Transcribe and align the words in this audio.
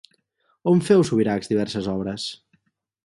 On 0.71 0.81
feu 0.87 1.03
Subirachs 1.09 1.51
diverses 1.53 1.91
obres? 1.93 2.29